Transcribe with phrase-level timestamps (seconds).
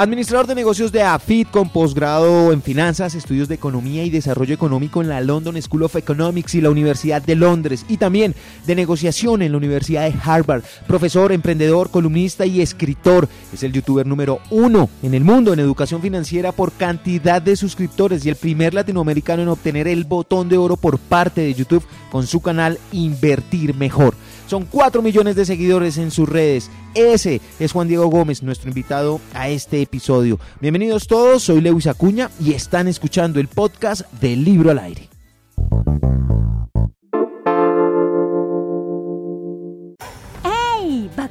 [0.00, 5.02] Administrador de negocios de AFIT con posgrado en finanzas, estudios de economía y desarrollo económico
[5.02, 9.42] en la London School of Economics y la Universidad de Londres y también de negociación
[9.42, 10.62] en la Universidad de Harvard.
[10.86, 13.28] Profesor, emprendedor, columnista y escritor.
[13.52, 18.24] Es el youtuber número uno en el mundo en educación financiera por cantidad de suscriptores
[18.24, 22.24] y el primer latinoamericano en obtener el botón de oro por parte de YouTube con
[22.28, 24.14] su canal Invertir Mejor.
[24.48, 26.70] Son 4 millones de seguidores en sus redes.
[26.94, 30.40] Ese es Juan Diego Gómez, nuestro invitado a este episodio.
[30.62, 35.17] Bienvenidos todos, soy Lewis Acuña y están escuchando el podcast del Libro al Aire.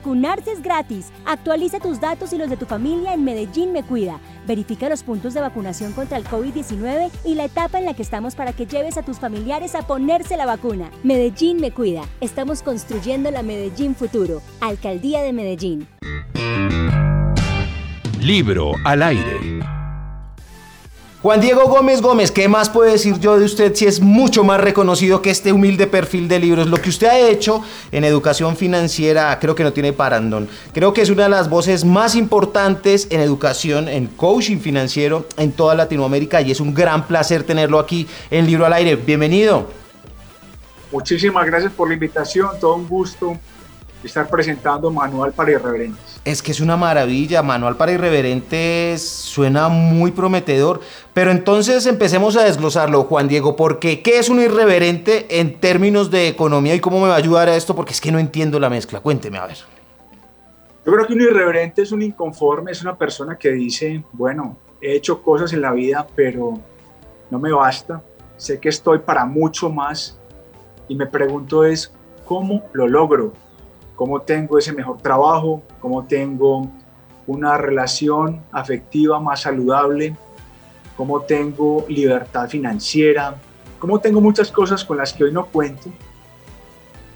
[0.08, 1.12] Vacunarse es gratis.
[1.26, 4.22] Actualiza tus datos y los de tu familia en Medellín Me Cuida.
[4.48, 8.34] Verifica los puntos de vacunación contra el COVID-19 y la etapa en la que estamos
[8.34, 10.90] para que lleves a tus familiares a ponerse la vacuna.
[11.04, 12.04] Medellín Me Cuida.
[12.22, 14.42] Estamos construyendo la Medellín Futuro.
[14.62, 15.90] Alcaldía de Medellín.
[18.22, 19.77] Libro al aire.
[21.24, 24.62] Juan Diego Gómez Gómez, ¿qué más puedo decir yo de usted si es mucho más
[24.62, 26.68] reconocido que este humilde perfil de libros?
[26.68, 30.48] Lo que usted ha hecho en educación financiera creo que no tiene parandón.
[30.76, 35.54] Creo que es una de las voces más importantes en educación, en coaching financiero en
[35.54, 38.96] toda Latinoamérica y es un gran placer tenerlo aquí en Libro al Aire.
[38.96, 39.72] Bienvenido.
[40.92, 43.40] Muchísimas gracias por la invitación, todo un gusto
[44.04, 46.22] estar presentando Manual para Irreverentes.
[46.24, 50.82] Es que es una maravilla, Manual para Irreverentes suena muy prometedor,
[51.14, 56.28] pero entonces empecemos a desglosarlo, Juan Diego, porque ¿qué es un irreverente en términos de
[56.28, 57.76] economía y cómo me va a ayudar a esto?
[57.76, 59.58] Porque es que no entiendo la mezcla, cuénteme a ver.
[60.86, 64.96] Yo creo que un irreverente es un inconforme, es una persona que dice, bueno, he
[64.96, 66.60] hecho cosas en la vida, pero
[67.30, 68.02] no me basta,
[68.38, 70.18] sé que estoy para mucho más
[70.88, 71.92] y me pregunto es,
[72.26, 73.34] ¿cómo lo logro?
[73.98, 76.70] Cómo tengo ese mejor trabajo, cómo tengo
[77.26, 80.16] una relación afectiva más saludable,
[80.96, 83.36] cómo tengo libertad financiera,
[83.80, 85.90] cómo tengo muchas cosas con las que hoy no cuento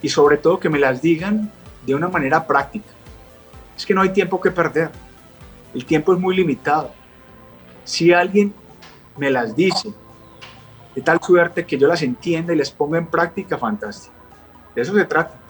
[0.02, 1.52] y sobre todo que me las digan
[1.86, 2.90] de una manera práctica.
[3.78, 4.90] Es que no hay tiempo que perder,
[5.76, 6.92] el tiempo es muy limitado.
[7.84, 8.56] Si alguien
[9.18, 9.94] me las dice
[10.96, 14.16] de tal suerte que yo las entienda y les ponga en práctica, fantástico.
[14.74, 15.41] De eso se trata.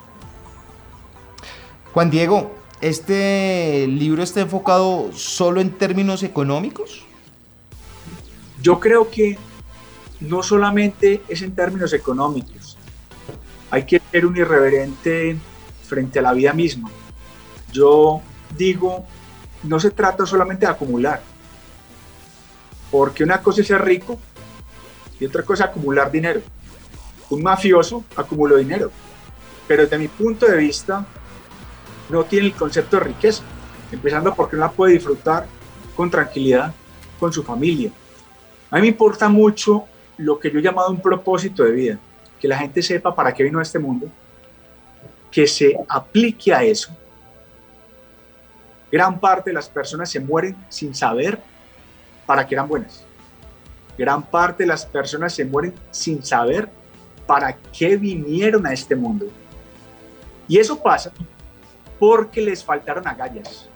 [1.94, 7.06] Juan Diego, ¿este libro está enfocado solo en términos económicos?
[8.62, 9.38] Yo creo que
[10.22, 12.78] no solamente es en términos económicos.
[13.70, 15.36] Hay que ser un irreverente
[15.84, 16.90] frente a la vida misma.
[17.74, 18.22] Yo
[18.58, 19.06] digo,
[19.64, 21.22] no se trata solamente de acumular,
[22.90, 24.18] porque una cosa es ser rico
[25.20, 26.42] y otra cosa es acumular dinero.
[27.30, 28.92] Un mafioso acumuló dinero,
[29.68, 31.06] pero desde mi punto de vista,
[32.12, 33.44] no tiene el concepto de riqueza,
[33.92, 35.48] empezando porque no la puede disfrutar
[35.96, 36.74] con tranquilidad
[37.20, 37.92] con su familia.
[38.70, 39.86] A mí me importa mucho
[40.18, 42.00] lo que yo he llamado un propósito de vida,
[42.40, 44.08] que la gente sepa para qué vino a este mundo,
[45.30, 46.96] que se aplique a eso.
[48.92, 51.40] Gran parte de las personas se mueren sin saber
[52.26, 53.06] para qué eran buenas.
[53.98, 56.70] Gran parte de las personas se mueren sin saber
[57.26, 59.28] para qué vinieron a este mundo.
[60.48, 61.12] Y eso pasa
[62.02, 63.70] porque les faltaron agallas,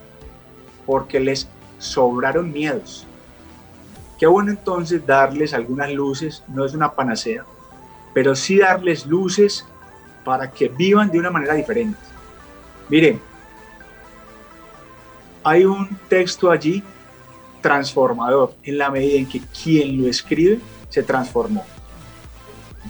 [0.84, 1.48] porque les
[1.78, 3.06] sobraron miedos.
[4.18, 7.46] Qué bueno entonces darles algunas luces, no es una panacea,
[8.16, 9.64] pero sí darles luces
[10.24, 12.00] para que vivan de una manera diferente.
[12.90, 13.22] Miren,
[15.44, 16.82] hay un texto allí
[17.62, 20.60] transformador en la medida en que quien lo escribe
[20.90, 21.64] se transformó.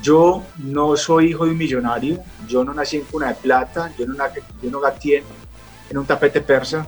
[0.02, 4.06] Yo no soy hijo de un millonario, yo no nací en cuna de plata, yo
[4.06, 4.16] no,
[4.62, 4.82] yo no
[5.90, 6.88] en un tapete persa.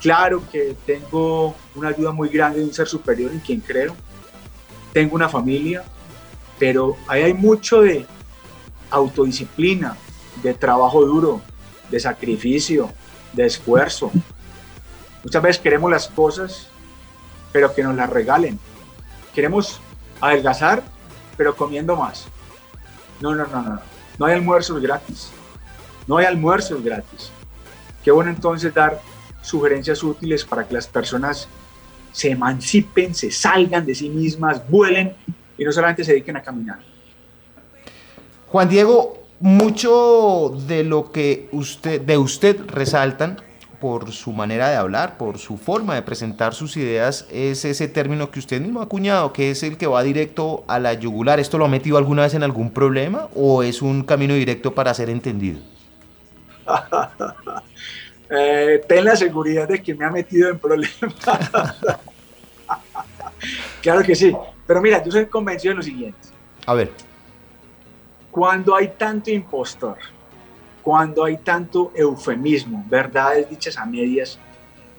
[0.00, 3.94] Claro que tengo una ayuda muy grande de un ser superior en quien creo.
[4.92, 5.82] Tengo una familia,
[6.58, 8.06] pero ahí hay mucho de
[8.90, 9.96] autodisciplina,
[10.42, 11.40] de trabajo duro,
[11.90, 12.90] de sacrificio,
[13.32, 14.10] de esfuerzo.
[15.22, 16.68] Muchas veces queremos las cosas,
[17.52, 18.58] pero que nos las regalen.
[19.34, 19.80] Queremos
[20.20, 20.82] adelgazar,
[21.36, 22.26] pero comiendo más.
[23.20, 23.80] No, no, no, no.
[24.18, 25.30] No hay almuerzos gratis.
[26.06, 27.30] No hay almuerzos gratis.
[28.02, 29.00] Qué bueno entonces dar
[29.42, 31.48] sugerencias útiles para que las personas
[32.12, 35.14] se emancipen, se salgan de sí mismas, vuelen
[35.58, 36.78] y no solamente se dediquen a caminar.
[38.48, 43.40] Juan Diego, mucho de lo que usted, de usted resaltan
[43.84, 48.30] por su manera de hablar, por su forma de presentar sus ideas, es ese término
[48.30, 51.38] que usted mismo ha acuñado, que es el que va directo a la yugular.
[51.38, 54.94] ¿Esto lo ha metido alguna vez en algún problema o es un camino directo para
[54.94, 55.60] ser entendido?
[58.36, 60.96] Eh, ten la seguridad de que me ha metido en problemas.
[63.82, 64.34] claro que sí.
[64.66, 66.18] Pero mira, yo soy convencido de lo siguiente.
[66.64, 66.90] A ver.
[68.30, 69.98] Cuando hay tanto impostor,
[70.84, 74.38] cuando hay tanto eufemismo, verdades dichas a medias,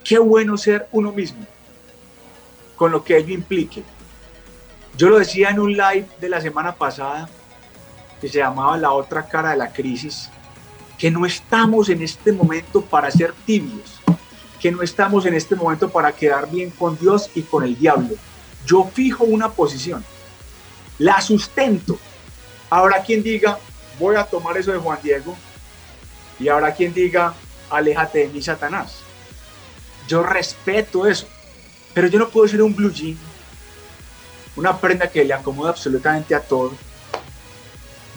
[0.03, 1.45] qué bueno ser uno mismo,
[2.75, 3.83] con lo que ello implique.
[4.97, 7.29] Yo lo decía en un live de la semana pasada,
[8.19, 10.31] que se llamaba La otra cara de la crisis,
[10.97, 14.01] que no estamos en este momento para ser tibios,
[14.59, 18.15] que no estamos en este momento para quedar bien con Dios y con el diablo.
[18.65, 20.03] Yo fijo una posición,
[20.97, 21.99] la sustento.
[22.71, 23.59] Habrá quien diga,
[23.99, 25.35] voy a tomar eso de Juan Diego,
[26.39, 27.33] y habrá quien diga,
[27.69, 28.99] aléjate de mí, Satanás.
[30.07, 31.27] Yo respeto eso,
[31.93, 33.17] pero yo no puedo ser un blue jean,
[34.55, 36.73] una prenda que le acomoda absolutamente a todo.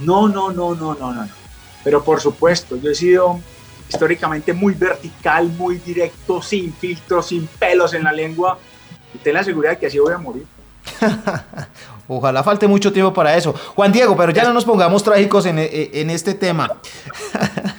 [0.00, 1.28] No, no, no, no, no, no.
[1.82, 3.40] Pero por supuesto, yo he sido
[3.88, 8.58] históricamente muy vertical, muy directo, sin filtros, sin pelos en la lengua.
[9.14, 10.46] Y ten la seguridad de que así voy a morir.
[12.08, 13.54] Ojalá falte mucho tiempo para eso.
[13.74, 16.76] Juan Diego, pero ya no nos pongamos trágicos en, en este tema.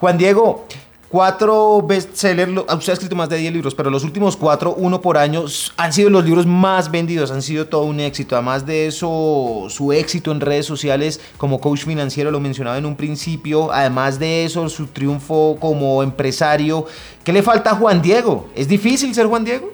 [0.00, 0.64] Juan Diego,
[1.08, 5.18] cuatro bestsellers, usted ha escrito más de 10 libros, pero los últimos cuatro, uno por
[5.18, 5.44] año,
[5.76, 8.36] han sido los libros más vendidos, han sido todo un éxito.
[8.36, 12.94] Además de eso, su éxito en redes sociales como coach financiero, lo mencionaba en un
[12.94, 13.72] principio.
[13.72, 16.86] Además de eso, su triunfo como empresario.
[17.24, 18.48] ¿Qué le falta a Juan Diego?
[18.54, 19.72] ¿Es difícil ser Juan Diego?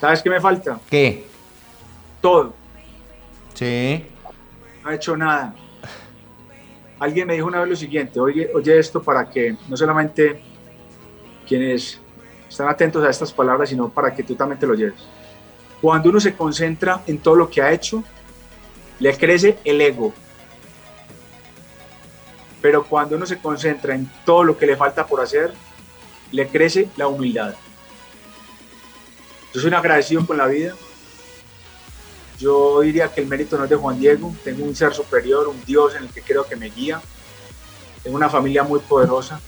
[0.00, 0.80] ¿Sabes qué me falta?
[0.88, 1.26] ¿Qué?
[2.22, 2.54] Todo.
[3.52, 4.06] Sí.
[4.82, 5.54] No he hecho nada
[7.02, 10.40] alguien me dijo una vez lo siguiente, oye, oye esto para que no solamente
[11.48, 12.00] quienes
[12.48, 15.02] están atentos a estas palabras, sino para que tú también te lo lleves.
[15.80, 18.04] Cuando uno se concentra en todo lo que ha hecho,
[19.00, 20.14] le crece el ego.
[22.60, 25.52] Pero cuando uno se concentra en todo lo que le falta por hacer,
[26.30, 27.56] le crece la humildad.
[29.52, 30.76] Yo soy un agradecido con la vida,
[32.38, 35.64] yo diría que el mérito no es de Juan Diego, tengo un ser superior, un
[35.64, 37.00] Dios en el que creo que me guía,
[38.02, 39.40] tengo una familia muy poderosa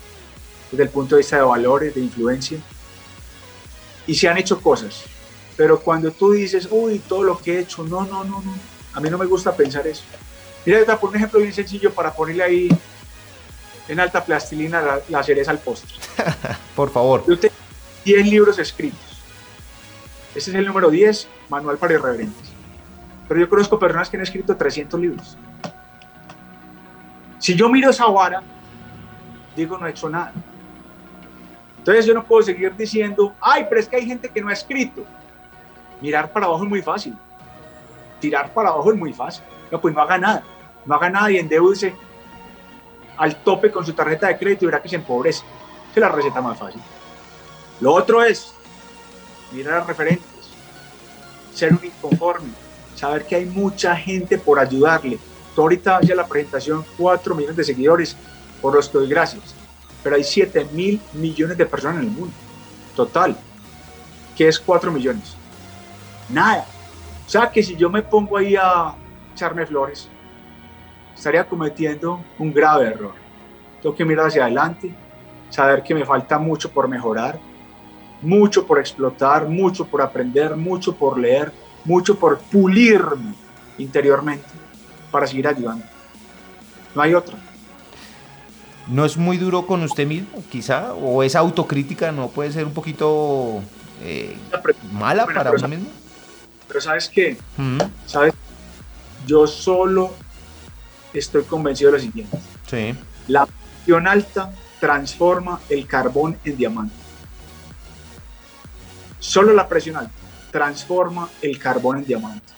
[0.70, 2.58] desde el punto de vista de valores, de influencia,
[4.06, 5.04] y se han hecho cosas,
[5.56, 8.54] pero cuando tú dices, uy, todo lo que he hecho, no, no, no, no,
[8.92, 10.04] a mí no me gusta pensar eso.
[10.64, 12.69] Mira, poner un ejemplo bien sencillo para ponerle ahí
[13.88, 15.94] en alta plastilina la, la cereza al postre.
[16.76, 17.25] Por favor.
[17.28, 17.54] Yo tengo
[18.04, 19.00] 10 libros escritos.
[20.34, 22.53] Este es el número 10, Manual para Irreverentes.
[23.29, 25.38] Pero yo conozco personas que han escrito 300 libros.
[27.38, 28.43] Si yo miro esa vara,
[29.56, 30.32] digo, no he hecho nada.
[31.79, 34.53] Entonces yo no puedo seguir diciendo, ay, pero es que hay gente que no ha
[34.53, 35.05] escrito.
[36.00, 37.15] Mirar para abajo es muy fácil.
[38.21, 39.44] Tirar para abajo es muy fácil.
[39.71, 40.43] No, pues no haga nada.
[40.87, 41.94] No haga nada y endeudese
[43.17, 45.44] al tope con su tarjeta de crédito y verá que se empobrece.
[45.94, 46.81] Es la receta más fácil.
[47.81, 48.55] Lo otro es
[49.53, 50.50] mirar a referentes,
[51.53, 52.49] ser un inconforme,
[52.94, 55.19] saber que hay mucha gente por ayudarle.
[55.55, 58.17] Tú ahorita ya la presentación, 4 millones de seguidores,
[58.61, 59.55] por los que doy gracias,
[60.02, 62.32] pero hay 7 mil millones de personas en el mundo,
[62.96, 63.37] total.
[64.37, 65.37] ¿Qué es 4 millones?
[66.29, 66.67] Nada.
[67.26, 68.94] O sea que si yo me pongo ahí a
[69.32, 70.08] echarme flores,
[71.14, 73.14] estaría cometiendo un grave error.
[73.82, 74.94] Tengo que mirar hacia adelante,
[75.50, 77.38] saber que me falta mucho por mejorar,
[78.23, 81.52] mucho por explotar, mucho por aprender, mucho por leer,
[81.85, 83.35] mucho por pulirme
[83.79, 84.47] interiormente
[85.11, 85.85] para seguir ayudando.
[86.95, 87.37] No hay otra.
[88.88, 90.93] ¿No es muy duro con usted mismo, quizá?
[90.95, 93.62] ¿O esa autocrítica no puede ser un poquito
[94.03, 94.37] eh,
[94.93, 95.87] mala para uno mismo?
[96.69, 97.38] Pero ¿sabes qué?
[98.07, 98.35] ¿Sabes?
[99.26, 100.12] Yo solo
[101.14, 102.38] estoy convencido de lo siguiente.
[102.67, 102.95] Sí.
[103.29, 106.95] La presión alta transforma el carbón en diamante.
[109.19, 110.24] Solo la presión alta
[110.54, 112.52] transforma el carbón en diamante.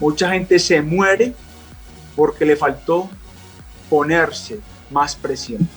[0.00, 1.34] Mucha gente se muere
[2.16, 3.10] porque le faltó
[3.90, 4.58] ponerse
[4.90, 5.68] más presión,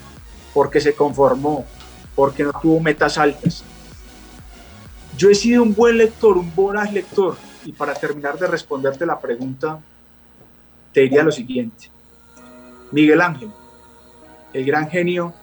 [0.54, 1.66] porque se conformó,
[2.16, 3.62] porque no tuvo metas altas.
[5.18, 9.20] Yo he sido un buen lector, un voraz lector, y para terminar de responderte la
[9.20, 9.82] pregunta,
[10.94, 11.90] te diría lo siguiente.
[12.94, 13.52] Miguel Ángel,
[14.54, 15.34] el gran genio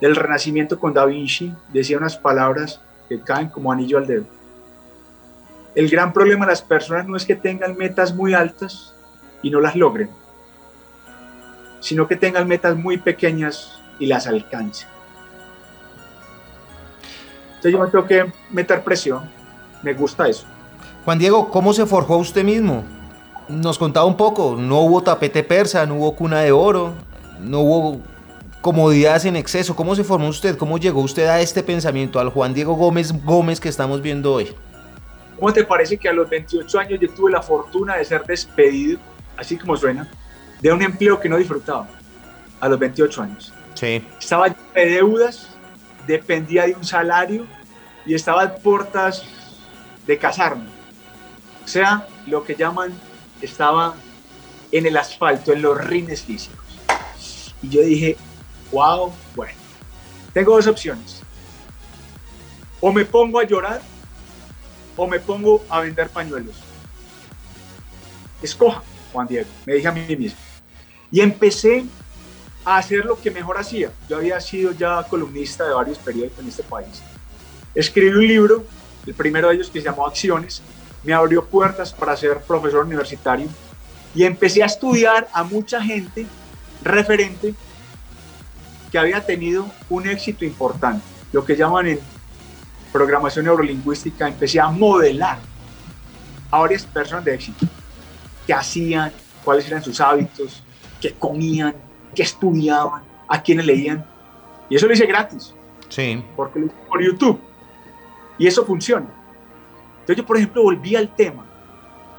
[0.00, 4.35] del Renacimiento con Da Vinci, decía unas palabras que caen como anillo al dedo.
[5.76, 8.94] El gran problema de las personas no es que tengan metas muy altas
[9.42, 10.08] y no las logren,
[11.80, 14.88] sino que tengan metas muy pequeñas y las alcancen.
[17.56, 19.30] Entonces yo me tengo que meter presión,
[19.82, 20.46] me gusta eso.
[21.04, 22.82] Juan Diego, ¿cómo se forjó usted mismo?
[23.50, 26.94] Nos contaba un poco, no hubo tapete persa, no hubo cuna de oro,
[27.38, 28.00] no hubo
[28.62, 29.76] comodidades en exceso.
[29.76, 30.56] ¿Cómo se formó usted?
[30.56, 34.54] ¿Cómo llegó usted a este pensamiento, al Juan Diego Gómez Gómez que estamos viendo hoy?
[35.38, 38.98] ¿Cómo te parece que a los 28 años yo tuve la fortuna de ser despedido,
[39.36, 40.08] así como suena,
[40.60, 41.88] de un empleo que no disfrutaba?
[42.58, 43.52] A los 28 años.
[43.74, 44.02] Sí.
[44.18, 45.48] Estaba de deudas,
[46.06, 47.46] dependía de un salario
[48.06, 49.24] y estaba a puertas
[50.06, 50.68] de casarme.
[51.64, 52.94] O sea, lo que llaman,
[53.42, 53.94] estaba
[54.72, 56.64] en el asfalto, en los rines físicos.
[57.62, 58.16] Y yo dije,
[58.72, 59.58] wow, bueno,
[60.32, 61.22] tengo dos opciones.
[62.80, 63.82] O me pongo a llorar
[64.96, 66.56] o me pongo a vender pañuelos.
[68.42, 70.38] Escoja, Juan Diego, me dije a mí mismo.
[71.10, 71.84] Y empecé
[72.64, 73.90] a hacer lo que mejor hacía.
[74.08, 77.02] Yo había sido ya columnista de varios periódicos en este país.
[77.74, 78.64] Escribí un libro,
[79.06, 80.62] el primero de ellos que se llamó Acciones,
[81.04, 83.48] me abrió puertas para ser profesor universitario
[84.14, 86.26] y empecé a estudiar a mucha gente
[86.82, 87.54] referente
[88.90, 92.00] que había tenido un éxito importante, lo que llaman en
[92.96, 95.38] programación neurolingüística, empecé a modelar
[96.50, 97.66] a varias personas de éxito,
[98.46, 99.12] qué hacían,
[99.44, 100.62] cuáles eran sus hábitos,
[100.98, 101.74] qué comían,
[102.14, 104.02] qué estudiaban, a quiénes leían.
[104.70, 105.54] Y eso lo hice gratis.
[105.90, 106.24] Sí.
[106.34, 107.38] Porque lo hice por YouTube.
[108.38, 109.06] Y eso funciona.
[110.00, 111.44] Entonces yo, por ejemplo, volví al tema,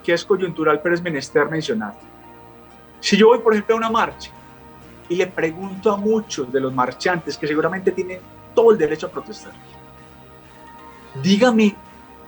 [0.03, 1.95] que es coyuntural, pero es menester mencionar.
[2.99, 4.29] Si yo voy, por ejemplo, a una marcha
[5.09, 8.19] y le pregunto a muchos de los marchantes, que seguramente tienen
[8.53, 9.53] todo el derecho a protestar,
[11.21, 11.75] dígame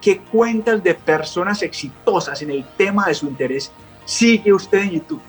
[0.02, 3.72] qué cuentas de personas exitosas en el tema de su interés
[4.06, 5.22] sigue usted en YouTube.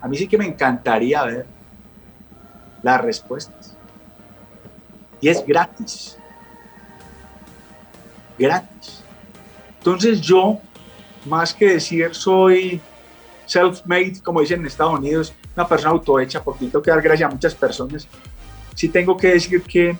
[0.00, 1.46] A mí sí que me encantaría ver
[2.82, 3.76] las respuestas.
[5.20, 6.16] Y es gratis.
[8.38, 9.02] Gratis.
[9.78, 10.58] Entonces yo,
[11.26, 12.80] más que decir soy
[13.46, 17.34] self-made, como dicen en Estados Unidos, una persona autohecha, porque tengo que dar gracias a
[17.34, 18.06] muchas personas,
[18.74, 19.96] sí tengo que decir que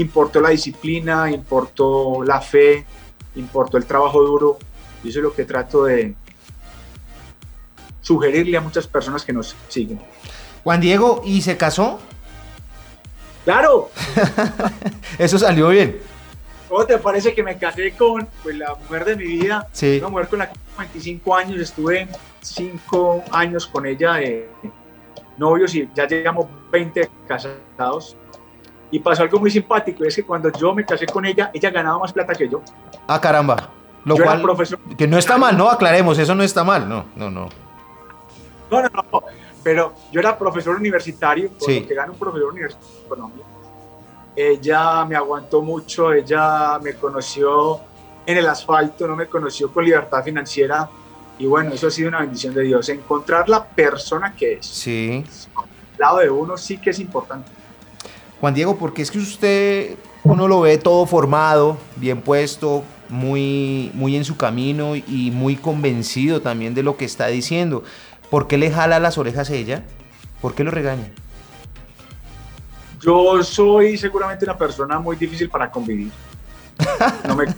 [0.00, 2.84] importó la disciplina, importó la fe,
[3.34, 4.58] importó el trabajo duro,
[5.02, 6.14] y eso es lo que trato de
[8.00, 10.00] sugerirle a muchas personas que nos siguen.
[10.64, 11.98] Juan Diego, ¿y se casó?
[13.44, 13.90] ¡Claro!
[15.18, 16.00] eso salió bien.
[16.68, 19.68] ¿Cómo te parece que me casé con pues, la mujer de mi vida?
[19.72, 19.98] Sí.
[19.98, 22.08] Una mujer con la que 25 años, estuve
[22.42, 24.50] 5 años con ella de
[25.38, 28.16] novios y ya llevamos 20 casados.
[28.90, 31.98] Y pasó algo muy simpático, es que cuando yo me casé con ella, ella ganaba
[31.98, 32.62] más plata que yo.
[33.08, 33.70] Ah, caramba.
[34.04, 34.78] Lo Yo era cual, profesor.
[34.96, 37.48] que no está mal, no, aclaremos, eso no está mal, no, no, no.
[38.70, 39.22] No, no, no,
[39.64, 41.80] pero yo era profesor universitario, por Sí.
[41.80, 43.44] lo que gana un profesor universitario en Colombia.
[44.36, 47.80] Ella me aguantó mucho, ella me conoció
[48.26, 50.88] en el asfalto, no me conoció con libertad financiera.
[51.38, 52.88] Y bueno, eso ha sido una bendición de Dios.
[52.88, 55.24] Encontrar la persona que es, Sí.
[55.56, 55.64] al
[55.98, 57.50] lado de uno, sí que es importante.
[58.40, 64.16] Juan Diego, porque es que usted, uno lo ve todo formado, bien puesto, muy, muy
[64.16, 67.82] en su camino y muy convencido también de lo que está diciendo.
[68.30, 69.84] ¿Por qué le jala las orejas a ella?
[70.40, 71.10] ¿Por qué lo regaña?
[73.00, 76.10] Yo soy seguramente una persona muy difícil para convivir.
[77.26, 77.46] No me-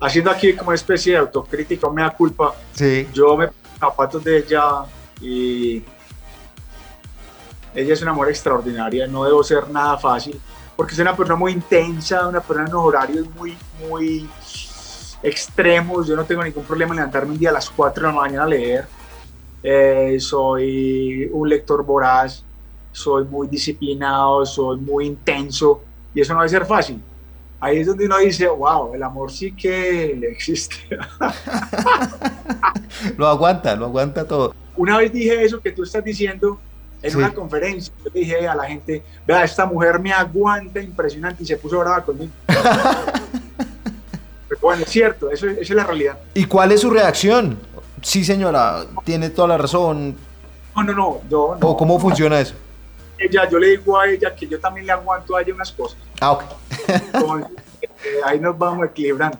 [0.00, 2.54] Haciendo aquí como una especie de autocrítica, me da culpa.
[2.74, 3.08] Sí.
[3.14, 4.62] Yo me zapatos de ella
[5.20, 5.82] y
[7.76, 9.06] ella es una mujer extraordinaria.
[9.06, 10.40] No debo ser nada fácil
[10.74, 13.56] porque es una persona muy intensa, una persona en unos horarios muy,
[13.86, 14.28] muy
[15.22, 16.06] extremos.
[16.06, 18.44] Yo no tengo ningún problema en levantarme un día a las 4 de la mañana
[18.44, 18.86] a leer.
[19.62, 22.42] Eh, soy un lector voraz,
[22.92, 25.82] soy muy disciplinado, soy muy intenso
[26.14, 27.02] y eso no debe ser fácil.
[27.60, 30.76] Ahí es donde uno dice, wow, el amor sí que existe.
[33.16, 34.54] Lo aguanta, lo aguanta todo.
[34.76, 36.58] Una vez dije eso que tú estás diciendo
[37.06, 37.18] en Sí.
[37.18, 37.92] una conferencia.
[38.04, 41.78] Yo le dije a la gente, vea, esta mujer me aguanta impresionante y se puso
[41.78, 42.32] brava conmigo.
[44.48, 46.18] Pero bueno, es cierto, eso, esa es la realidad.
[46.34, 47.58] ¿Y cuál es su reacción?
[48.02, 50.16] Sí, señora, tiene toda la razón.
[50.76, 51.68] No, no, no, yo no.
[51.68, 52.54] ¿O cómo funciona eso?
[53.18, 55.98] Ella, yo le digo a ella que yo también le aguanto a ella unas cosas.
[56.20, 56.42] Ah, ok.
[56.86, 57.48] Entonces,
[57.82, 57.88] eh,
[58.24, 59.38] ahí nos vamos equilibrando.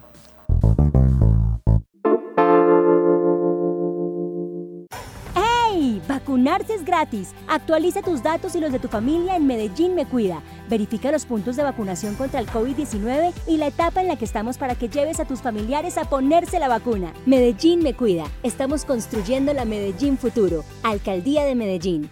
[6.37, 7.31] Vacunarse es gratis.
[7.49, 10.43] Actualiza tus datos y los de tu familia en Medellín Me Cuida.
[10.69, 14.59] Verifica los puntos de vacunación contra el COVID-19 y la etapa en la que estamos
[14.59, 17.15] para que lleves a tus familiares a ponerse la vacuna.
[17.25, 18.25] Medellín Me Cuida.
[18.43, 20.63] Estamos construyendo la Medellín Futuro.
[20.83, 22.11] Alcaldía de Medellín.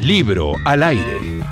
[0.00, 1.44] Libro al aire.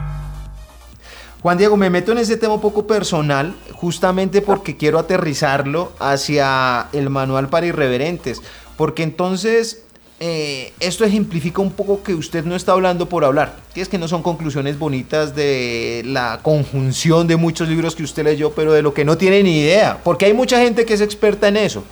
[1.41, 6.89] Juan Diego, me meto en ese tema un poco personal, justamente porque quiero aterrizarlo hacia
[6.93, 8.43] el manual para irreverentes.
[8.77, 9.85] Porque entonces,
[10.25, 13.99] eh, esto ejemplifica un poco que usted no está hablando por hablar, que es que
[13.99, 18.83] no son conclusiones bonitas de la conjunción de muchos libros que usted leyó, pero de
[18.83, 21.83] lo que no tiene ni idea, porque hay mucha gente que es experta en eso.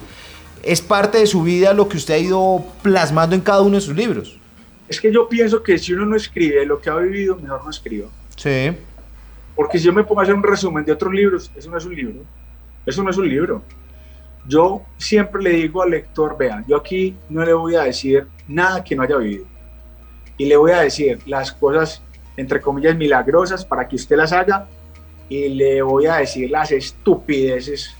[0.62, 3.80] Es parte de su vida lo que usted ha ido plasmando en cada uno de
[3.80, 4.38] sus libros.
[4.88, 7.70] Es que yo pienso que si uno no escribe lo que ha vivido, mejor no
[7.70, 8.06] escriba.
[8.36, 8.70] Sí.
[9.56, 11.84] Porque si yo me pongo a hacer un resumen de otros libros, eso no es
[11.84, 12.20] un libro.
[12.86, 13.64] Eso no es un libro.
[14.46, 18.82] Yo siempre le digo al lector, vean, yo aquí no le voy a decir nada
[18.82, 19.44] que no haya vivido.
[20.36, 22.02] Y le voy a decir las cosas,
[22.36, 24.66] entre comillas, milagrosas para que usted las haga.
[25.28, 27.94] Y le voy a decir las estupideces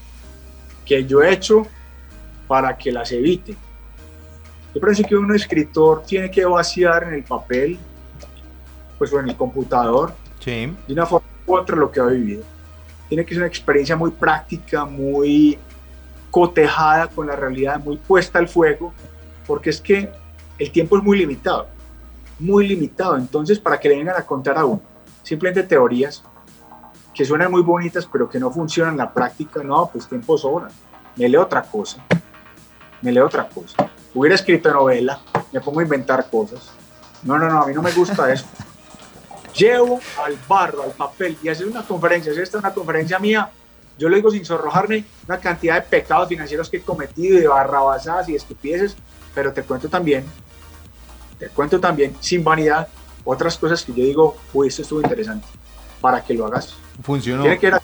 [0.84, 1.66] que yo he hecho
[2.48, 3.54] para que las evite.
[4.74, 7.78] Yo pienso que un escritor tiene que vaciar en el papel,
[8.98, 10.72] pues o en el computador, sí.
[10.86, 12.42] de una forma u otra lo que ha vivido.
[13.08, 15.58] Tiene que ser una experiencia muy práctica, muy
[16.30, 18.92] cotejada con la realidad, muy puesta al fuego,
[19.46, 20.10] porque es que
[20.58, 21.66] el tiempo es muy limitado,
[22.38, 23.16] muy limitado.
[23.16, 24.90] Entonces, para que le vengan a contar a uno
[25.22, 26.22] simplemente teorías
[27.14, 30.68] que suenan muy bonitas, pero que no funcionan en la práctica, no, pues tiempo sobra.
[31.16, 32.04] Me leo otra cosa,
[33.02, 33.90] me leo otra cosa.
[34.14, 35.20] Hubiera escrito novela,
[35.52, 36.70] me pongo a inventar cosas.
[37.22, 38.46] No, no, no, a mí no me gusta eso.
[39.54, 42.32] Llevo al barro, al papel y hacer una conferencia.
[42.32, 43.50] Si esta es una conferencia mía,
[44.00, 48.30] yo lo digo sin sonrojarme, una cantidad de pecados financieros que he cometido, de barrabasadas
[48.30, 48.96] y estupideces,
[49.34, 50.24] pero te cuento también,
[51.38, 52.88] te cuento también, sin vanidad,
[53.24, 55.46] otras cosas que yo digo, uy, esto estuvo interesante,
[56.00, 56.74] para que lo hagas.
[57.02, 57.42] Funcionó.
[57.42, 57.74] Tiene que ir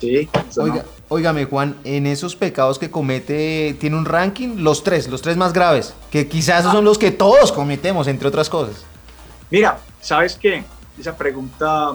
[0.00, 4.56] Sí, Oiga, Óigame, Juan, en esos pecados que comete, ¿tiene un ranking?
[4.56, 8.50] Los tres, los tres más graves, que quizás son los que todos cometemos, entre otras
[8.50, 8.84] cosas.
[9.48, 10.64] Mira, ¿sabes qué?
[10.98, 11.92] Esa pregunta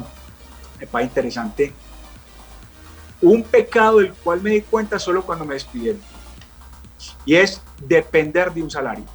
[0.79, 1.73] me parece interesante
[3.21, 6.01] un pecado del cual me di cuenta solo cuando me despidieron.
[7.25, 9.05] Y es depender de un salario.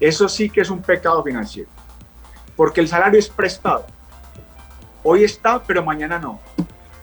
[0.00, 1.68] Eso sí que es un pecado financiero.
[2.56, 3.86] Porque el salario es prestado.
[5.02, 6.40] Hoy está, pero mañana no.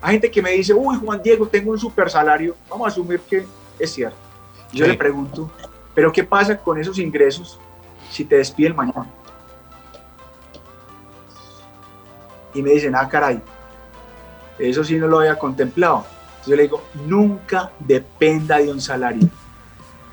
[0.02, 2.56] Hay gente que me dice, uy, Juan Diego, tengo un super salario.
[2.70, 3.46] Vamos a asumir que
[3.78, 4.18] es cierto.
[4.74, 5.52] Yo le pregunto,
[5.94, 7.60] ¿pero qué pasa con esos ingresos
[8.10, 9.08] si te despiden mañana?
[12.54, 13.42] Y me dicen, ah, caray,
[14.70, 16.06] eso sí no lo había contemplado.
[16.46, 19.30] yo le digo, nunca dependa de un salario.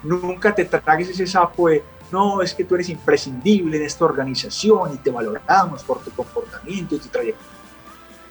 [0.03, 4.95] Nunca te tragues ese sapo de, no, es que tú eres imprescindible en esta organización
[4.95, 7.49] y te valoramos por tu comportamiento y tu trayectoria.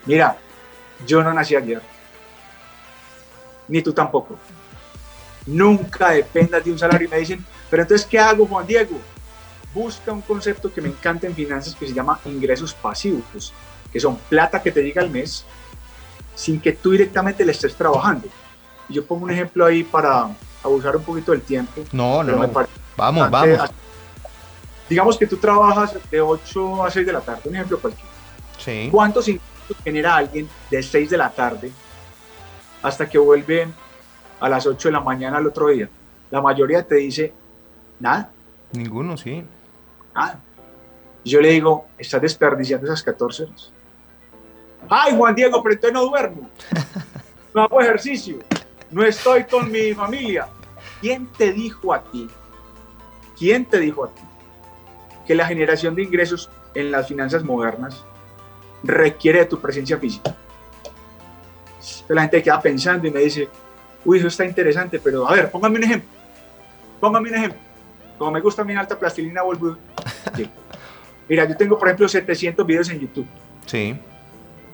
[0.06, 0.38] Mira,
[1.06, 1.82] yo no nací ayer.
[3.68, 4.38] Ni tú tampoco.
[5.46, 7.08] Nunca dependas de un salario.
[7.08, 8.98] Y me dicen, pero entonces, ¿qué hago, Juan Diego?
[9.74, 13.54] Busca un concepto que me encanta en finanzas que se llama ingresos pasivos,
[13.92, 15.46] que son plata que te llega al mes
[16.38, 18.28] sin que tú directamente le estés trabajando.
[18.88, 20.30] Yo pongo un ejemplo ahí para
[20.63, 21.84] abusar un poquito del tiempo.
[21.91, 22.38] No, no,
[22.95, 23.69] vamos, vamos.
[24.88, 28.10] Digamos que tú trabajas de 8 a 6 de la tarde, un ejemplo cualquiera.
[28.60, 28.88] Sí.
[28.91, 31.71] ¿Cuántos ingresos genera alguien de 6 de la tarde
[32.84, 33.73] hasta que vuelven
[34.39, 35.89] a las 8 de la mañana al otro día?
[36.30, 37.34] La mayoría te dice,
[38.00, 38.30] nada.
[38.73, 39.43] Ninguno, sí.
[40.13, 40.39] Nada.
[41.26, 43.73] Yo le digo, estás desperdiciando esas 14 horas.
[44.90, 46.50] Ay, Juan Diego, pero entonces no duermo.
[47.54, 48.38] No hago ejercicio.
[48.92, 50.48] No estoy con mi familia.
[51.02, 52.28] ¿Quién te dijo a ti?
[53.38, 54.22] ¿Quién te dijo a ti
[55.26, 58.06] que la generación de ingresos en las finanzas modernas
[58.84, 60.36] requiere de tu presencia física?
[62.10, 63.48] la gente queda pensando y me dice,
[64.06, 66.10] uy, eso está interesante, pero a ver, póngame un ejemplo.
[67.00, 67.60] Póngame un ejemplo.
[68.18, 69.78] Como me gusta mi alta plastilina, vuelvo.
[71.30, 73.28] Mira, yo tengo, por ejemplo, 700 videos en YouTube.
[73.66, 74.00] Sí.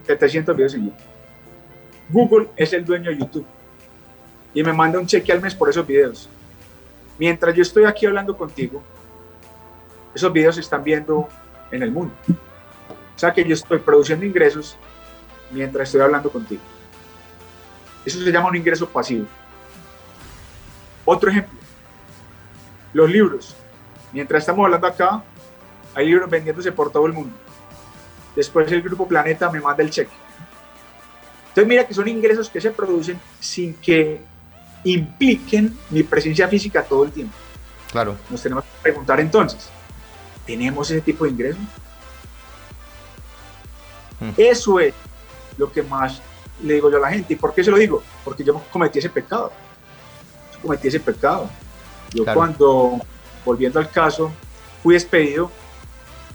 [0.06, 1.14] 700 videos en YouTube.
[2.10, 3.46] Google es el dueño de YouTube
[4.54, 6.30] y me manda un cheque al mes por esos videos.
[7.18, 8.82] Mientras yo estoy aquí hablando contigo,
[10.14, 11.28] esos videos se están viendo
[11.72, 12.14] en el mundo.
[13.16, 14.78] O sea que yo estoy produciendo ingresos
[15.52, 16.62] mientras estoy hablando contigo.
[18.06, 19.26] Eso se llama un ingreso pasivo.
[21.06, 21.58] Otro ejemplo,
[22.92, 23.56] los libros.
[24.12, 25.24] Mientras estamos hablando acá,
[25.96, 27.36] hay libros vendiéndose por todo el mundo
[28.36, 30.12] después el Grupo Planeta me manda el cheque.
[31.50, 34.22] Entonces mira que son ingresos que se producen sin que
[34.84, 37.34] impliquen mi presencia física todo el tiempo.
[37.92, 38.18] Claro.
[38.30, 39.70] Nos tenemos que preguntar entonces,
[40.46, 41.62] ¿tenemos ese tipo de ingresos?
[44.20, 44.32] Hmm.
[44.36, 44.94] Eso es
[45.58, 46.22] lo que más
[46.64, 47.34] le digo yo a la gente.
[47.34, 48.04] ¿Y por qué se lo digo?
[48.24, 49.52] Porque yo cometí ese pecado.
[50.54, 51.50] Yo cometí ese pecado.
[52.14, 53.00] Yo cuando,
[53.46, 54.32] volviendo al caso,
[54.82, 55.52] fui despedido,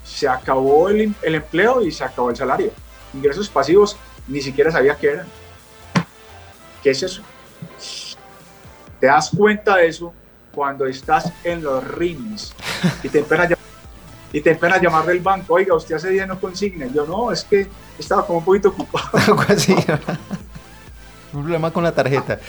[0.03, 2.71] se acabó el, empleo y se acabó el salario.
[3.13, 5.27] Ingresos pasivos ni siquiera sabía qué eran.
[6.83, 7.21] ¿Qué es eso?
[8.99, 10.13] Te das cuenta de eso
[10.53, 12.53] cuando estás en los rines
[13.03, 13.65] y te empiezan a llamar,
[14.31, 16.87] y te empiezan a llamar del banco, oiga, usted hace día no consigna.
[16.87, 19.39] Yo no, es que estaba como un poquito ocupado.
[19.47, 19.73] Así.
[21.33, 22.39] un problema con la tarjeta.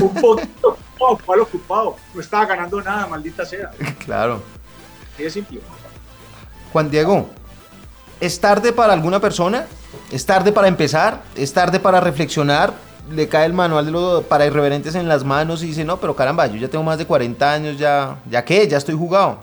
[0.00, 1.96] un poquito ocupado, ¿cuál ocupado?
[2.14, 3.70] No estaba ganando nada, maldita sea.
[4.04, 4.42] Claro.
[5.14, 5.60] Así es simple.
[6.74, 7.28] Juan Diego,
[8.20, 9.66] ¿es tarde para alguna persona?
[10.10, 11.22] ¿Es tarde para empezar?
[11.36, 12.72] ¿Es tarde para reflexionar?
[13.12, 16.16] Le cae el manual de lo para irreverentes en las manos y dice, no, pero
[16.16, 18.66] caramba, yo ya tengo más de 40 años, ya, ¿ya qué?
[18.66, 19.38] Ya estoy jugado.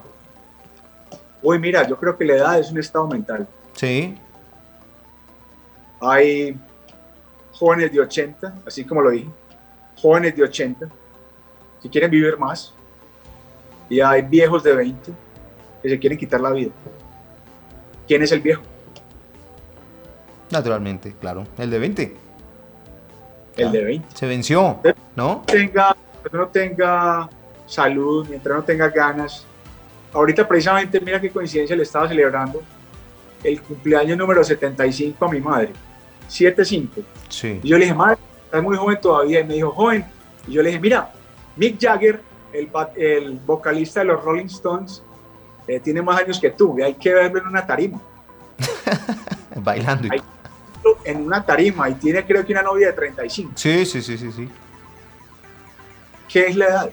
[1.41, 3.47] Uy, mira, yo creo que la edad es un estado mental.
[3.75, 4.13] Sí.
[6.01, 6.59] Hay
[7.53, 9.29] jóvenes de 80, así como lo dije,
[10.01, 10.85] jóvenes de 80
[11.81, 12.73] que quieren vivir más
[13.87, 15.13] y hay viejos de 20
[15.81, 16.71] que se quieren quitar la vida.
[18.11, 18.61] ¿Quién es el viejo?
[20.49, 22.17] Naturalmente, claro, el de 20.
[23.55, 24.07] El de 20.
[24.13, 24.81] Se venció,
[25.15, 25.43] ¿no?
[25.47, 27.29] Tenga, mientras no tenga
[27.65, 29.45] salud, mientras no tenga ganas.
[30.11, 32.61] Ahorita precisamente, mira qué coincidencia le estaba celebrando
[33.45, 35.69] el cumpleaños número 75 a mi madre.
[36.27, 37.03] 75.
[37.29, 37.61] Sí.
[37.63, 39.39] Y yo le dije, madre, estás muy joven todavía.
[39.39, 40.03] Y me dijo, joven.
[40.49, 41.13] Y yo le dije, mira,
[41.55, 42.19] Mick Jagger,
[42.51, 45.01] el, el vocalista de los Rolling Stones,
[45.67, 46.77] eh, tiene más años que tú.
[46.77, 48.01] Y hay que verlo en una tarima.
[49.55, 50.07] Bailando.
[50.11, 50.21] Hay
[51.03, 53.51] en una tarima y tiene creo que una novia de 35.
[53.55, 54.49] Sí, sí, sí, sí, sí.
[56.27, 56.91] ¿Qué es la edad?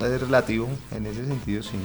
[0.00, 1.78] Es relativo, en ese sentido, sí.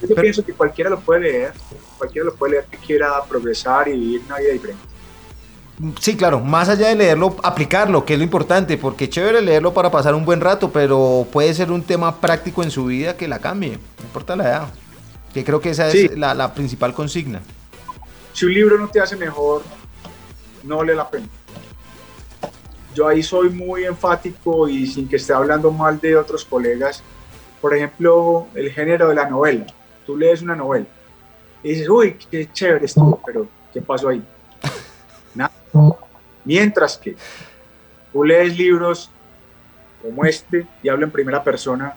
[0.00, 1.52] Yo Pero, pienso que cualquiera lo puede leer,
[1.98, 4.89] cualquiera lo puede leer que quiera progresar y vivir una vida diferente.
[5.98, 9.72] Sí, claro, más allá de leerlo, aplicarlo, que es lo importante, porque es chévere leerlo
[9.72, 13.26] para pasar un buen rato, pero puede ser un tema práctico en su vida que
[13.26, 14.68] la cambie, no importa la edad.
[15.32, 16.06] Que creo que esa sí.
[16.06, 17.40] es la, la principal consigna.
[18.32, 19.62] Si un libro no te hace mejor,
[20.64, 21.26] no vale la pena.
[22.94, 27.02] Yo ahí soy muy enfático y sin que esté hablando mal de otros colegas.
[27.60, 29.66] Por ejemplo, el género de la novela.
[30.04, 30.86] Tú lees una novela
[31.62, 34.22] y dices, uy, qué chévere esto, pero ¿qué pasó ahí?
[36.44, 37.16] Mientras que
[38.12, 39.10] tú lees libros
[40.02, 41.94] como este y hablo en primera persona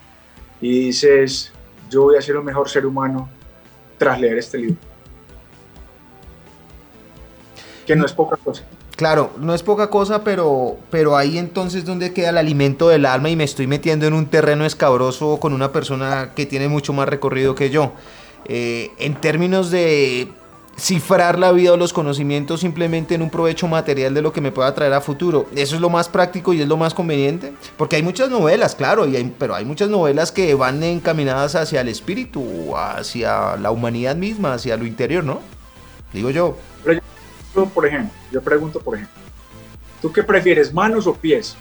[0.59, 1.51] y dices,
[1.89, 3.29] yo voy a ser un mejor ser humano
[3.97, 4.77] tras leer este libro
[7.85, 8.63] que no es poca cosa.
[8.95, 13.29] Claro, no es poca cosa, pero, pero ahí entonces donde queda el alimento del alma
[13.29, 17.09] y me estoy metiendo en un terreno escabroso con una persona que tiene mucho más
[17.09, 17.93] recorrido que yo.
[18.45, 20.31] Eh, en términos de
[20.77, 24.51] cifrar la vida o los conocimientos simplemente en un provecho material de lo que me
[24.51, 25.47] pueda traer a futuro.
[25.55, 29.07] Eso es lo más práctico y es lo más conveniente, porque hay muchas novelas, claro,
[29.07, 34.15] y hay, pero hay muchas novelas que van encaminadas hacia el espíritu, hacia la humanidad
[34.15, 35.41] misma, hacia lo interior, ¿no?
[36.11, 36.57] Digo yo.
[36.83, 37.01] Pero
[37.55, 39.21] yo por ejemplo, yo pregunto, por ejemplo,
[40.01, 41.55] ¿tú qué prefieres, manos o pies?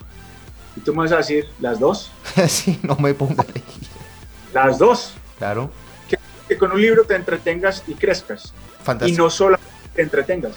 [0.77, 2.11] Y tú me vas a decir, ¿las dos?
[2.49, 3.47] sí, no me pongas.
[4.55, 5.13] Las dos.
[5.39, 5.71] Claro.
[6.49, 8.53] Que, con un libro te entretengas y crezcas.
[8.83, 9.15] Fantástico.
[9.15, 9.59] Y no solo
[9.95, 10.55] te entretengas.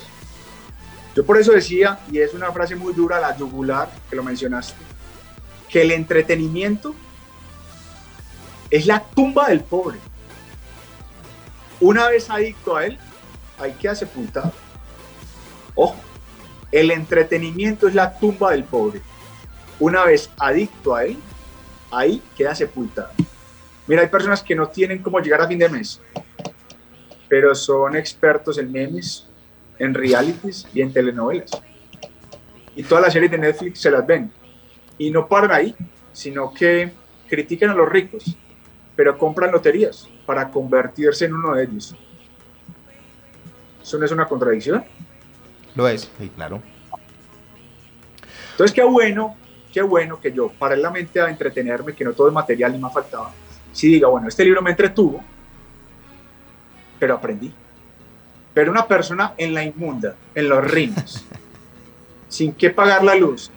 [1.15, 4.75] Yo por eso decía, y es una frase muy dura, la yugular, que lo mencionaste,
[5.69, 6.93] que el entretenimiento
[8.69, 9.97] es la tumba del pobre.
[11.79, 12.97] Una vez adicto a él,
[13.57, 14.51] hay que sepultado.
[15.75, 15.95] Ojo,
[16.71, 19.01] el entretenimiento es la tumba del pobre.
[19.79, 21.17] Una vez adicto a él,
[21.91, 23.09] ahí queda sepultado.
[23.87, 26.01] Mira, hay personas que no tienen cómo llegar a fin de mes,
[27.29, 29.27] pero son expertos en memes,
[29.77, 31.51] en realities y en telenovelas.
[32.75, 34.31] Y todas las series de Netflix se las ven.
[34.97, 35.75] Y no paran ahí,
[36.11, 36.91] sino que
[37.29, 38.35] critican a los ricos,
[38.95, 41.95] pero compran loterías para convertirse en uno de ellos.
[43.81, 44.83] ¿Eso no es una contradicción?
[45.75, 46.61] Lo es, sí, claro.
[48.51, 49.35] Entonces, qué bueno,
[49.71, 53.33] qué bueno que yo, paralelamente a entretenerme, que no todo es material ni me faltaba,
[53.75, 55.21] sí diga, bueno, este libro me entretuvo,
[56.97, 57.53] pero aprendí.
[58.53, 61.25] Pero una persona en la inmunda, en los rines,
[62.29, 63.51] sin que pagar la luz,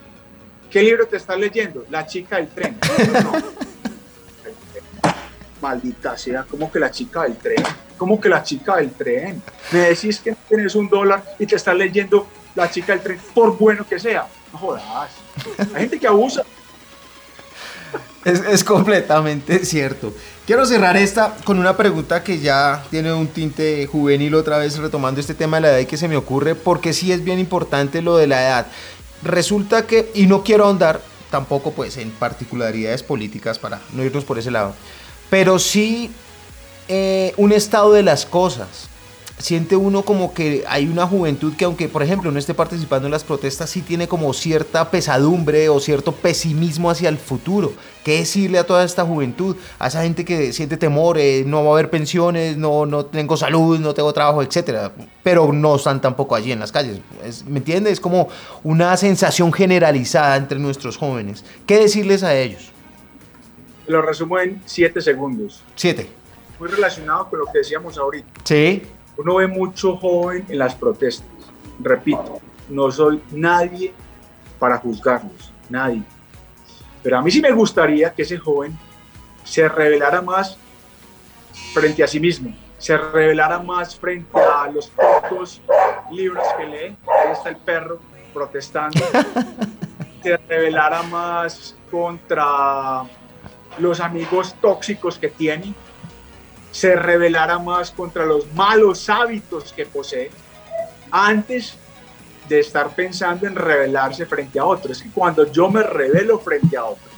[0.71, 1.87] ¿qué libro te estás leyendo?
[1.89, 2.77] La chica del tren.
[3.23, 3.33] No.
[5.63, 7.63] Maldita sea, ¿cómo que la chica del tren?
[7.97, 9.41] ¿Cómo que la chica del tren?
[9.71, 12.27] Me decís que tienes un dólar y te estás leyendo
[12.57, 14.27] la chica del tren, por bueno que sea.
[14.53, 14.83] No jodas.
[15.75, 16.45] Hay gente que abusa.
[18.25, 20.13] Es, completamente cierto.
[20.47, 25.21] Quiero cerrar esta con una pregunta que ya tiene un tinte juvenil otra vez retomando
[25.21, 28.03] este tema de la edad y que se me ocurre porque sí es bien importante
[28.03, 28.67] lo de la edad.
[29.23, 34.39] Resulta que, y no quiero ahondar tampoco pues en particularidades políticas para no irnos por
[34.39, 34.75] ese lado,
[35.31, 36.11] pero sí
[36.89, 38.89] eh, un estado de las cosas.
[39.39, 43.13] Siente uno como que hay una juventud que aunque por ejemplo no esté participando en
[43.13, 47.73] las protestas, sí tiene como cierta pesadumbre o cierto pesimismo hacia el futuro.
[48.05, 49.57] ¿Qué decirle a toda esta juventud?
[49.79, 53.37] A esa gente que siente temor, eh, no va a haber pensiones, no, no tengo
[53.37, 57.01] salud, no tengo trabajo, etcétera, pero no están tampoco allí en las calles.
[57.47, 57.95] ¿Me entiendes?
[57.95, 58.29] Es como
[58.65, 61.45] una sensación generalizada entre nuestros jóvenes.
[61.67, 62.73] ¿Qué decirles a ellos?
[63.87, 65.63] Lo resumo en siete segundos.
[65.75, 66.09] Siete.
[66.59, 68.29] Muy relacionado con lo que decíamos ahorita.
[68.45, 68.83] Sí
[69.19, 71.29] uno ve mucho joven en las protestas.
[71.81, 73.93] Repito, no soy nadie
[74.59, 76.03] para juzgarlos, nadie.
[77.03, 78.79] Pero a mí sí me gustaría que ese joven
[79.45, 80.57] se revelara más
[81.75, 85.61] frente a sí mismo, se revelara más frente a los pocos
[86.13, 86.97] libros que lee.
[87.07, 87.99] Ahí está el perro
[88.33, 89.01] protestando.
[90.23, 93.03] se revelara más contra
[93.79, 95.75] los amigos tóxicos que tiene,
[96.71, 100.31] se rebelara más contra los malos hábitos que posee
[101.11, 101.75] antes
[102.49, 104.99] de estar pensando en rebelarse frente a otros.
[104.99, 107.11] Es que cuando yo me revelo frente a otros,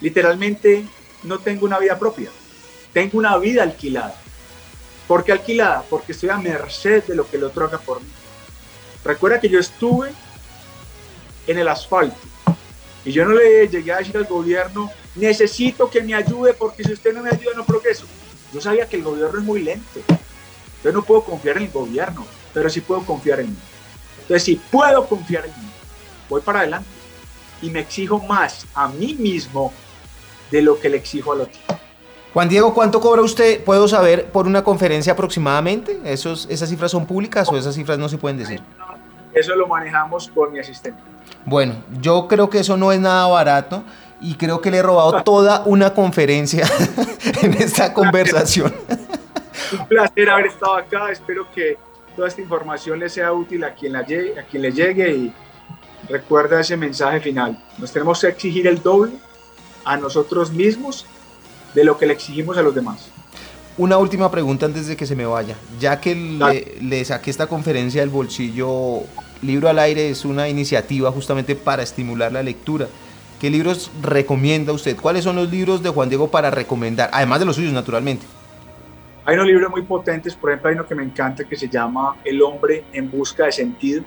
[0.00, 0.86] literalmente
[1.22, 2.30] no tengo una vida propia,
[2.92, 4.14] tengo una vida alquilada.
[5.06, 5.84] ¿Por qué alquilada?
[5.88, 8.08] Porque estoy a merced de lo que el otro haga por mí.
[9.04, 10.12] Recuerda que yo estuve
[11.46, 12.16] en el asfalto
[13.04, 16.92] y yo no le llegué a decir al gobierno, necesito que me ayude porque si
[16.92, 18.06] usted no me ayuda no progreso.
[18.54, 20.00] Yo sabía que el gobierno es muy lento.
[20.84, 23.56] Yo no puedo confiar en el gobierno, pero sí puedo confiar en mí.
[24.20, 25.70] Entonces, si puedo confiar en mí,
[26.30, 26.88] voy para adelante
[27.60, 29.72] y me exijo más a mí mismo
[30.52, 31.58] de lo que le exijo al otro.
[32.32, 36.00] Juan Diego, ¿cuánto cobra usted, puedo saber, por una conferencia aproximadamente?
[36.04, 38.60] ¿Esos, ¿Esas cifras son públicas o esas cifras no se pueden decir?
[39.32, 41.00] Eso lo manejamos con mi asistente.
[41.44, 43.82] Bueno, yo creo que eso no es nada barato
[44.20, 46.66] y creo que le he robado toda una conferencia
[47.42, 48.74] en esta conversación.
[49.78, 51.10] Un placer haber estado acá.
[51.10, 51.76] Espero que
[52.16, 55.32] toda esta información le sea útil a quien, la llegue, a quien le llegue y
[56.08, 57.62] recuerda ese mensaje final.
[57.78, 59.12] Nos tenemos que exigir el doble
[59.84, 61.06] a nosotros mismos
[61.74, 63.10] de lo que le exigimos a los demás.
[63.76, 65.56] Una última pregunta antes de que se me vaya.
[65.80, 69.00] Ya que le, le, saqué esta conferencia del bolsillo,
[69.42, 72.86] Libro al Aire es una iniciativa justamente para estimular la lectura.
[73.44, 74.96] ¿Qué libros recomienda usted?
[74.96, 77.10] ¿Cuáles son los libros de Juan Diego para recomendar?
[77.12, 78.24] Además de los suyos, naturalmente.
[79.26, 82.16] Hay unos libros muy potentes, por ejemplo, hay uno que me encanta que se llama
[82.24, 84.02] El hombre en busca de sentido.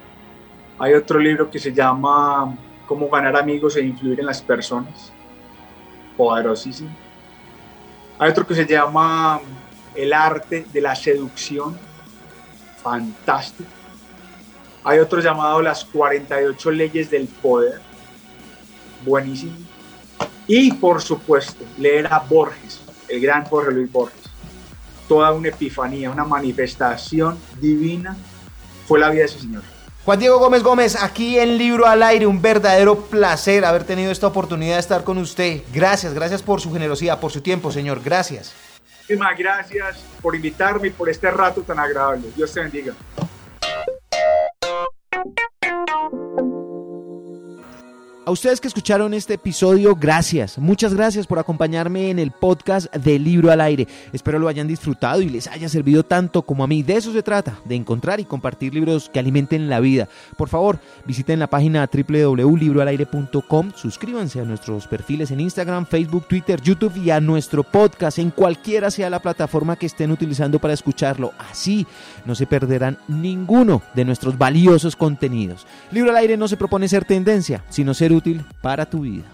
[0.79, 5.13] Hay otro libro que se llama Cómo ganar amigos e influir en las personas.
[6.17, 6.89] Poderosísimo.
[8.17, 9.39] Hay otro que se llama
[9.93, 11.77] El arte de la seducción.
[12.81, 13.69] Fantástico.
[14.83, 17.86] Hay otro llamado Las 48 leyes del poder
[19.07, 19.57] buenísimo.
[20.45, 24.21] Y por supuesto, leer a Borges, el gran Jorge Luis Borges.
[25.07, 28.15] Toda una epifanía, una manifestación divina
[28.87, 29.63] fue la vida de ese señor.
[30.05, 34.27] Juan Diego Gómez Gómez, aquí en Libro al Aire, un verdadero placer haber tenido esta
[34.27, 35.63] oportunidad de estar con usted.
[35.73, 38.01] Gracias, gracias por su generosidad, por su tiempo, señor.
[38.01, 38.53] Gracias.
[39.01, 42.29] Muchísimas gracias por invitarme y por este rato tan agradable.
[42.35, 42.93] Dios te bendiga.
[48.27, 50.57] A ustedes que escucharon este episodio, gracias.
[50.57, 53.87] Muchas gracias por acompañarme en el podcast de Libro al Aire.
[54.11, 56.83] Espero lo hayan disfrutado y les haya servido tanto como a mí.
[56.83, 60.09] De eso se trata, de encontrar y compartir libros que alimenten la vida.
[60.35, 66.97] Por favor, visiten la página www.libroalaire.com, suscríbanse a nuestros perfiles en Instagram, Facebook, Twitter, YouTube
[66.97, 71.31] y a nuestro podcast en cualquiera sea la plataforma que estén utilizando para escucharlo.
[71.49, 71.87] Así
[72.25, 75.65] no se perderán ninguno de nuestros valiosos contenidos.
[75.93, 79.25] Libro al Aire no se propone ser tendencia, sino ser útil para tu vida.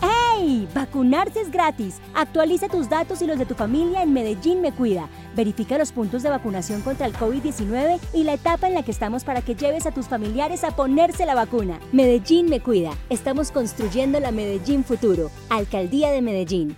[0.00, 0.68] ¡Hey!
[0.74, 2.00] Vacunarse es gratis.
[2.14, 5.08] Actualiza tus datos y los de tu familia en Medellín Me Cuida.
[5.36, 9.24] Verifica los puntos de vacunación contra el COVID-19 y la etapa en la que estamos
[9.24, 11.78] para que lleves a tus familiares a ponerse la vacuna.
[11.92, 12.92] Medellín Me Cuida.
[13.10, 15.30] Estamos construyendo la Medellín Futuro.
[15.50, 16.76] Alcaldía de Medellín.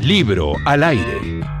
[0.00, 1.53] Libro al aire.